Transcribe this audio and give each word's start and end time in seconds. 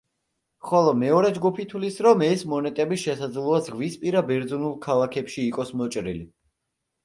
ხოლო 0.69 0.93
მეორე 1.01 1.29
ჯგუფი 1.35 1.65
თვლის, 1.73 1.99
რომ 2.07 2.23
ეს 2.29 2.45
მონეტები 2.55 2.99
შესაძლოა 3.03 3.61
ზღვისპირა 3.69 4.27
ბერძნულ 4.33 4.77
ქალაქებში 4.89 5.49
იყოს 5.53 5.77
მოჭრილი. 5.85 6.29